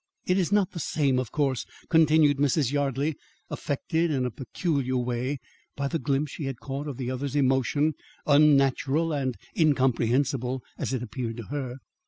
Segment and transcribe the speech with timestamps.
[0.25, 2.71] "It is not the same, of course," continued Mrs.
[2.71, 3.15] Yardley,
[3.51, 5.37] affected in a peculiar way
[5.75, 7.93] by the glimpse she had caught of the other's emotion
[8.25, 11.75] unnatural and incomprehensible as it appeared to her.